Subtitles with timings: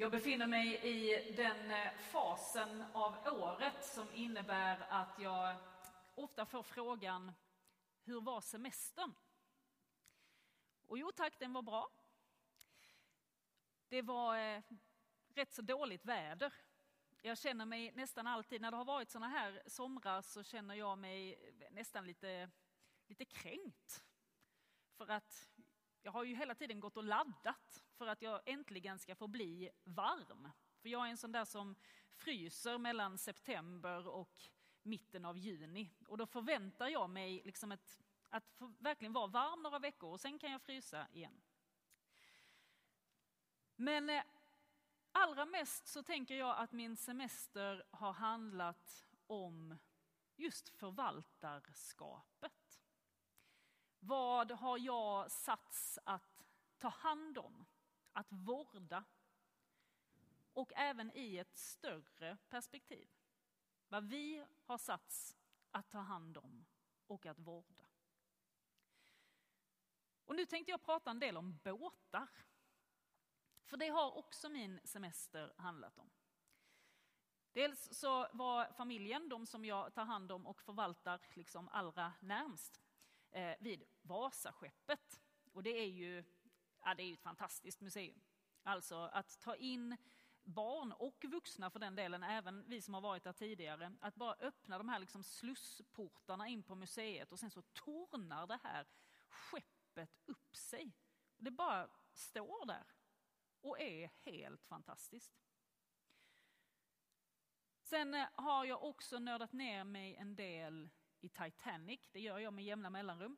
[0.00, 5.56] Jag befinner mig i den eh, fasen av året som innebär att jag
[6.14, 7.32] ofta får frågan
[8.04, 9.14] Hur var semestern?
[10.86, 11.90] Och jo tack, den var bra.
[13.88, 14.62] Det var eh,
[15.34, 16.52] rätt så dåligt väder.
[17.22, 20.98] Jag känner mig nästan alltid, när det har varit sådana här somrar så känner jag
[20.98, 22.50] mig eh, nästan lite,
[23.06, 24.04] lite kränkt.
[24.96, 25.48] För att
[26.02, 29.70] jag har ju hela tiden gått och laddat för att jag äntligen ska få bli
[29.84, 30.50] varm.
[30.82, 31.76] För jag är en sån där som
[32.10, 34.42] fryser mellan september och
[34.82, 35.90] mitten av juni.
[36.06, 40.38] Och då förväntar jag mig liksom ett, att verkligen vara varm några veckor och sen
[40.38, 41.42] kan jag frysa igen.
[43.76, 44.22] Men eh,
[45.12, 49.78] allra mest så tänker jag att min semester har handlat om
[50.36, 52.59] just förvaltarskapet.
[54.00, 56.44] Vad har jag satts att
[56.78, 57.66] ta hand om,
[58.12, 59.04] att vårda?
[60.52, 63.08] Och även i ett större perspektiv.
[63.88, 65.36] Vad vi har satts
[65.70, 66.66] att ta hand om
[67.06, 67.84] och att vårda.
[70.24, 72.28] Och nu tänkte jag prata en del om båtar.
[73.64, 76.10] För det har också min semester handlat om.
[77.52, 82.80] Dels så var familjen, de som jag tar hand om och förvaltar liksom allra närmst,
[83.30, 85.20] eh, vid Vasaskeppet.
[85.52, 86.24] Och det är ju
[86.84, 88.20] ja, det är ett fantastiskt museum.
[88.62, 89.96] Alltså att ta in
[90.42, 94.34] barn och vuxna för den delen, även vi som har varit där tidigare, att bara
[94.34, 98.86] öppna de här liksom slussportarna in på museet och sen så tornar det här
[99.28, 100.92] skeppet upp sig.
[101.36, 102.86] Det bara står där
[103.60, 105.34] och är helt fantastiskt.
[107.82, 112.00] Sen eh, har jag också nördat ner mig en del i Titanic.
[112.12, 113.36] Det gör jag med jämna mellanrum.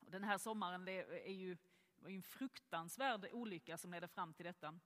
[0.00, 1.56] Och den här sommaren det är ju,
[1.96, 4.78] var ju en fruktansvärd olycka som ledde fram till detta.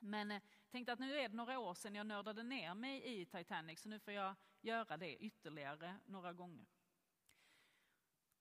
[0.00, 3.20] Men jag eh, tänkte att nu är det några år sedan jag nördade ner mig
[3.20, 6.66] i Titanic så nu får jag göra det ytterligare några gånger.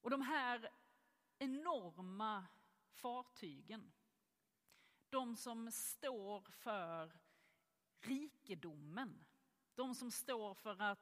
[0.02, 0.70] Och de här
[1.38, 2.48] enorma
[2.92, 3.92] fartygen,
[5.10, 7.12] de som står för
[8.00, 9.26] rikedomen,
[9.76, 11.00] de som står för att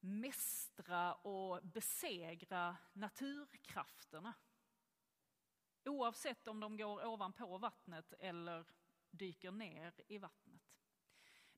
[0.00, 4.34] mästra och besegra naturkrafterna.
[5.84, 8.66] Oavsett om de går ovanpå vattnet eller
[9.10, 10.62] dyker ner i vattnet.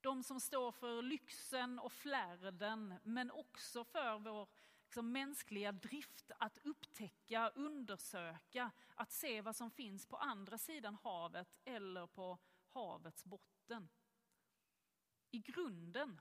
[0.01, 4.49] De som står för lyxen och flärden men också för vår
[4.93, 11.59] liksom, mänskliga drift att upptäcka, undersöka, att se vad som finns på andra sidan havet
[11.65, 12.39] eller på
[12.69, 13.89] havets botten.
[15.31, 16.21] I grunden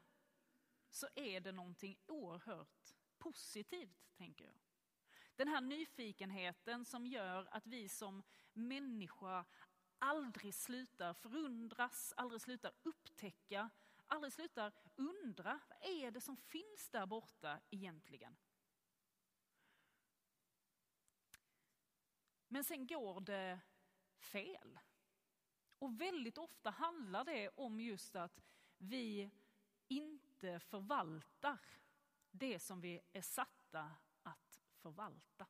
[0.92, 4.54] så är det någonting oerhört positivt, tänker jag.
[5.36, 9.46] Den här nyfikenheten som gör att vi som människa
[10.00, 13.70] aldrig slutar förundras, aldrig slutar upptäcka,
[14.08, 18.38] aldrig slutar undra vad är det som finns där borta egentligen.
[22.48, 23.60] Men sen går det
[24.18, 24.80] fel.
[25.80, 28.42] Och väldigt ofta handlar det om just att
[28.78, 29.32] vi
[29.88, 31.58] inte förvaltar
[32.32, 33.92] det som vi är satta
[34.24, 35.48] att förvalta.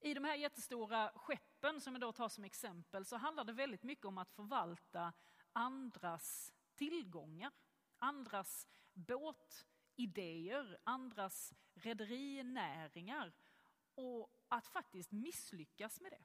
[0.00, 3.82] I de här jättestora skeppen som jag då tar som exempel så handlar det väldigt
[3.82, 5.12] mycket om att förvalta
[5.52, 7.52] andras tillgångar,
[7.98, 13.32] andras båtidéer, andras rederinäringar
[13.94, 16.24] och att faktiskt misslyckas med det.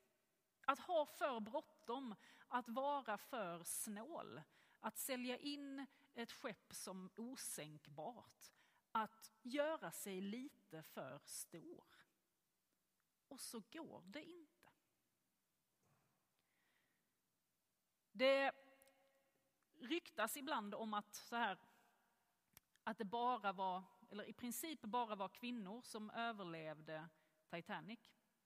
[0.66, 2.16] Att ha för bråttom,
[2.48, 4.42] att vara för snål,
[4.80, 8.52] att sälja in ett skepp som osänkbart,
[8.92, 11.86] att göra sig lite för stor.
[13.28, 14.72] Och så går det inte.
[18.12, 18.52] Det
[19.80, 21.58] ryktas ibland om att så här
[22.84, 27.10] att det bara var, eller i princip bara var kvinnor som överlevde
[27.50, 28.00] Titanic.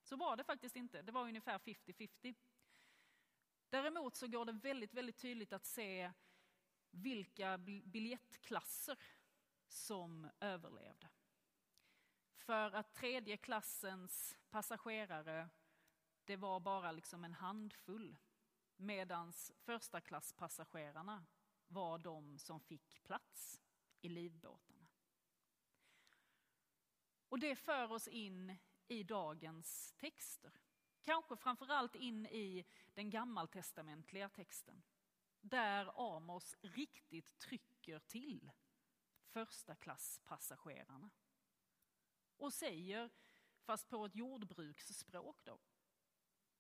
[0.04, 2.36] Så var det faktiskt inte, det var ungefär 50-50.
[3.70, 6.12] Däremot så går det väldigt, väldigt tydligt att se
[6.92, 8.98] vilka biljettklasser
[9.68, 11.10] som överlevde.
[12.36, 15.50] För att tredje klassens passagerare,
[16.26, 18.18] det var bara liksom en handfull.
[18.76, 21.26] Medan första klasspassagerarna
[21.68, 23.62] var de som fick plats
[24.02, 24.88] i livbåtarna.
[27.30, 28.58] Och det för oss in
[28.88, 30.52] i dagens texter.
[31.02, 34.84] Kanske framförallt in i den gammaltestamentliga texten.
[35.42, 38.52] Där Amos riktigt trycker till
[39.30, 41.10] första klasspassagerarna.
[42.38, 43.10] Och säger,
[43.62, 45.60] fast på ett jordbruksspråk då,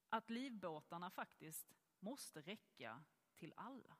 [0.09, 3.03] att livbåtarna faktiskt måste räcka
[3.35, 3.97] till alla.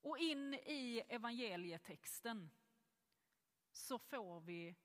[0.00, 2.50] Och in i evangelietexten
[3.72, 4.76] så får vi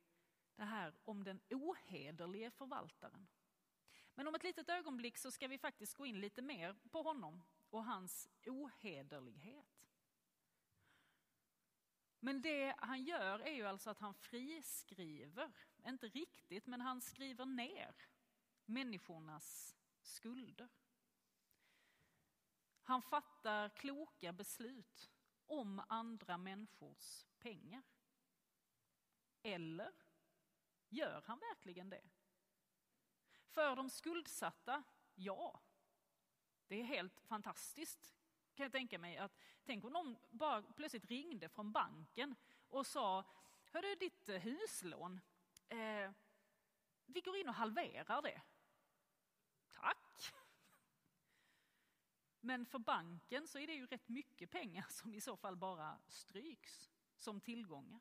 [0.56, 3.28] det här om den ohederlige förvaltaren.
[4.16, 7.44] Men om ett litet ögonblick så ska vi faktiskt gå in lite mer på honom
[7.70, 9.82] och hans ohederlighet.
[12.20, 15.52] Men det han gör är ju alltså att han friskriver,
[15.86, 17.96] inte riktigt, men han skriver ner
[18.66, 20.70] människornas skulder.
[22.84, 25.12] Han fattar kloka beslut
[25.46, 27.84] om andra människors pengar.
[29.42, 29.92] Eller
[30.90, 32.10] gör han verkligen det?
[33.54, 34.84] För de skuldsatta,
[35.16, 35.62] ja.
[36.68, 38.16] Det är helt fantastiskt
[38.56, 39.18] kan jag tänka mig.
[39.18, 42.36] Att, tänk om någon bara plötsligt ringde från banken
[42.68, 43.24] och sa,
[43.72, 45.22] hörru ditt eh, huslån,
[45.70, 46.12] eh,
[47.06, 48.42] vi går in och halverar det.
[49.70, 50.34] Tack!
[52.40, 56.00] Men för banken så är det ju rätt mycket pengar som i så fall bara
[56.08, 58.00] stryks som tillgångar.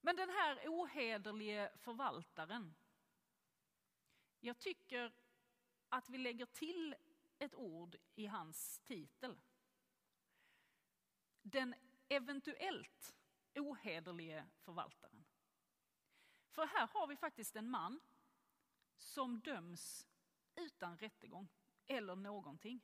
[0.00, 2.74] Men den här ohederlige förvaltaren,
[4.40, 5.12] jag tycker
[5.88, 6.94] att vi lägger till
[7.38, 9.40] ett ord i hans titel.
[11.42, 11.74] Den
[12.08, 13.16] eventuellt
[13.54, 15.24] ohederlige förvaltaren.
[16.48, 18.00] För här har vi faktiskt en man
[18.98, 20.06] som döms
[20.56, 21.48] utan rättegång
[21.86, 22.80] eller någonting.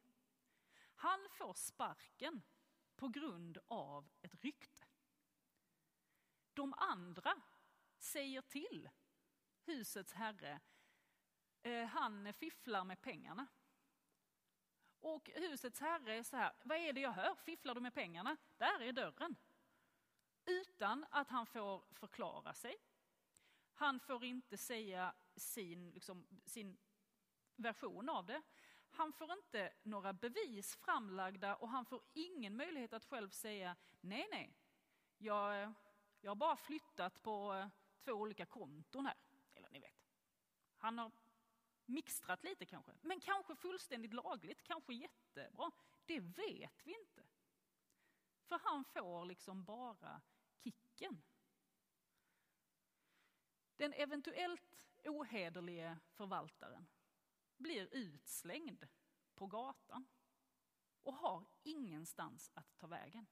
[0.94, 2.42] Han får sparken
[2.96, 4.86] på grund av ett rykte.
[6.52, 7.42] De andra
[7.98, 8.90] säger till
[9.64, 10.60] husets herre,
[11.64, 13.46] Eh, han fifflar med pengarna.
[15.00, 17.34] Och husets herre är så här, vad är det jag hör?
[17.34, 18.36] Fifflar du med pengarna?
[18.56, 19.36] Där är dörren.
[20.46, 22.76] Utan att han får förklara sig.
[23.72, 26.76] Han får inte säga sin, liksom, sin
[27.56, 28.42] version av det.
[28.90, 34.28] Han får inte några bevis framlagda och han får ingen möjlighet att själv säga nej,
[34.30, 34.56] nej,
[35.18, 35.72] jag,
[36.20, 37.68] jag har bara flyttat på eh,
[38.04, 39.16] två olika konton här.
[39.54, 40.10] Eller ni vet.
[40.76, 41.12] Han har
[41.86, 45.70] mixtrat lite kanske, men kanske fullständigt lagligt, kanske jättebra.
[46.06, 47.26] Det vet vi inte.
[48.44, 50.20] För han får liksom bara
[50.64, 51.22] kicken.
[53.76, 56.86] Den eventuellt ohederlige förvaltaren
[57.56, 58.88] blir utslängd
[59.34, 60.06] på gatan
[61.02, 63.26] och har ingenstans att ta vägen.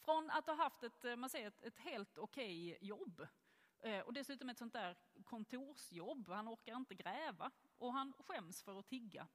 [0.00, 3.26] Från att ha haft ett, eh, man säger, ett, ett helt okej okay jobb
[3.80, 8.78] Eh, och dessutom ett sånt där kontorsjobb, han orkar inte gräva och han skäms för
[8.78, 9.28] att tigga.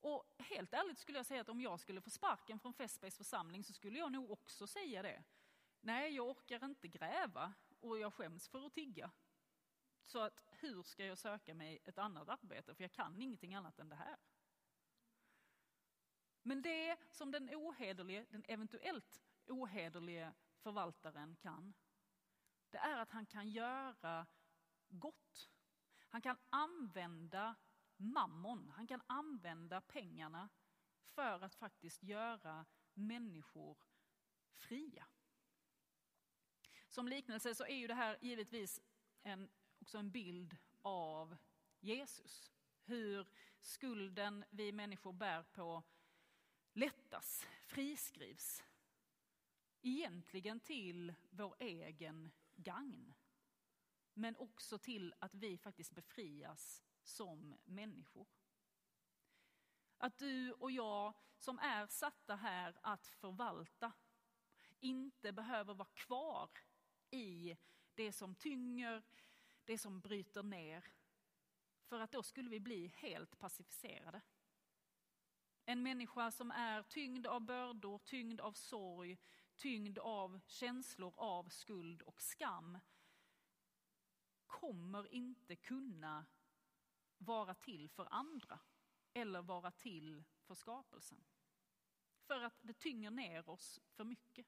[0.00, 3.64] Och helt ärligt skulle jag säga att om jag skulle få sparken från Fässbergs församling
[3.64, 5.24] så skulle jag nog också säga det.
[5.80, 9.10] Nej, jag orkar inte gräva och jag skäms för att tigga.
[10.04, 12.74] Så att hur ska jag söka mig ett annat arbete?
[12.74, 14.16] För jag kan ingenting annat än det här.
[16.42, 21.74] Men det som den ohederlige, den eventuellt ohederlige förvaltaren kan,
[22.70, 24.26] det är att han kan göra
[24.88, 25.50] gott.
[26.08, 27.54] Han kan använda
[27.96, 30.48] mammon, han kan använda pengarna
[31.02, 33.78] för att faktiskt göra människor
[34.54, 35.06] fria.
[36.88, 38.80] Som liknelse så är ju det här givetvis
[39.22, 39.50] en,
[39.80, 41.36] också en bild av
[41.80, 42.52] Jesus.
[42.84, 43.28] Hur
[43.60, 45.82] skulden vi människor bär på
[46.72, 48.64] lättas, friskrivs.
[49.82, 53.14] Egentligen till vår egen gagn.
[54.14, 58.26] Men också till att vi faktiskt befrias som människor.
[59.98, 63.92] Att du och jag som är satta här att förvalta
[64.80, 66.50] inte behöver vara kvar
[67.10, 67.56] i
[67.94, 69.02] det som tynger,
[69.64, 70.84] det som bryter ner.
[71.82, 74.20] För att då skulle vi bli helt pacificerade.
[75.64, 79.18] En människa som är tyngd av bördor, tyngd av sorg,
[79.56, 82.78] tyngd av känslor av skuld och skam
[84.46, 86.26] kommer inte kunna
[87.18, 88.58] vara till för andra
[89.12, 91.24] eller vara till för skapelsen.
[92.20, 94.46] För att det tynger ner oss för mycket.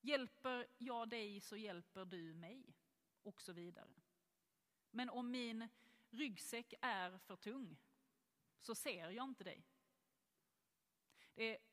[0.00, 2.74] Hjälper jag dig så hjälper du mig
[3.22, 3.94] och så vidare.
[4.90, 5.68] Men om min
[6.10, 7.76] ryggsäck är för tung
[8.60, 9.64] så ser jag inte dig.
[11.34, 11.67] Det är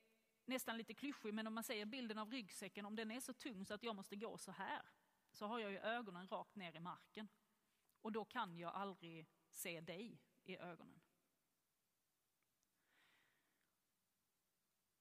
[0.48, 3.66] nästan lite klyschig, men om man säger bilden av ryggsäcken, om den är så tung
[3.66, 4.82] så att jag måste gå så här,
[5.32, 7.28] så har jag ju ögonen rakt ner i marken.
[8.02, 11.02] Och då kan jag aldrig se dig i ögonen.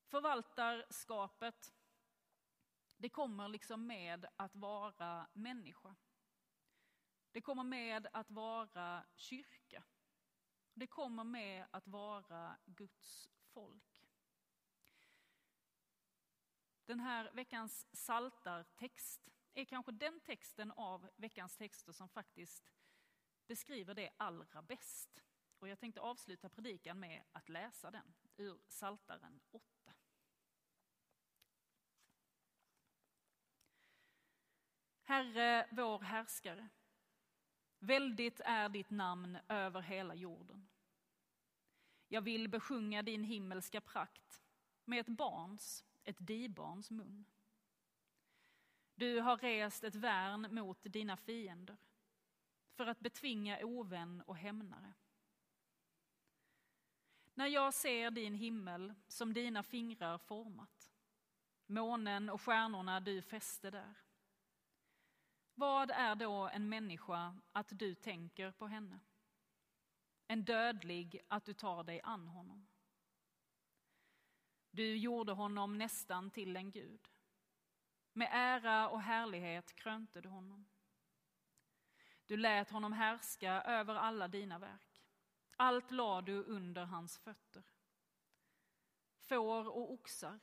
[0.06, 1.74] Förvaltarskapet,
[2.96, 5.96] det kommer liksom med att vara människa.
[7.32, 9.84] Det kommer med att vara kyrka.
[10.74, 13.93] Det kommer med att vara Guds folk.
[16.86, 22.72] Den här veckans saltartext är kanske den texten av veckans texter som faktiskt
[23.46, 25.22] beskriver det allra bäst.
[25.58, 29.92] Och jag tänkte avsluta predikan med att läsa den ur Saltaren 8.
[35.02, 36.68] Herre, vår härskare,
[37.78, 40.68] väldigt är ditt namn över hela jorden.
[42.08, 44.42] Jag vill besjunga din himmelska prakt
[44.84, 47.24] med ett barns, ett dibarns mun.
[48.94, 51.76] Du har rest ett värn mot dina fiender
[52.74, 54.92] för att betvinga ovän och hämnare.
[57.34, 60.92] När jag ser din himmel som dina fingrar format,
[61.66, 63.94] månen och stjärnorna du fäste där.
[65.54, 69.00] Vad är då en människa att du tänker på henne?
[70.26, 72.66] En dödlig att du tar dig an honom.
[74.74, 77.08] Du gjorde honom nästan till en gud.
[78.12, 80.66] Med ära och härlighet krönte du honom.
[82.26, 85.02] Du lät honom härska över alla dina verk.
[85.56, 87.62] Allt lade du under hans fötter.
[89.18, 90.40] Får och oxar,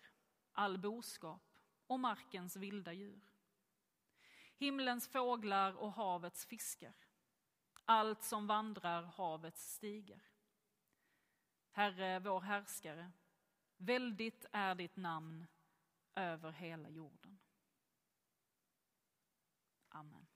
[0.52, 1.44] all boskap
[1.88, 3.30] och markens vilda djur.
[4.56, 6.96] Himlens fåglar och havets fiskar.
[7.86, 10.24] Allt som vandrar havets stigar.
[11.72, 13.12] Herre, vår härskare,
[13.82, 15.48] väldigt är ditt namn
[16.16, 17.40] över hela jorden.
[19.90, 20.31] Amen.